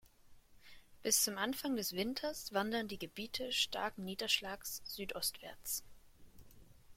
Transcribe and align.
Bis 1.03 1.21
zum 1.23 1.37
Anfang 1.37 1.75
des 1.75 1.93
Winters 1.93 2.51
wandern 2.53 2.87
die 2.87 2.97
Gebiete 2.97 3.51
starken 3.51 4.03
Niederschlags 4.03 4.81
südostwärts. 4.83 5.83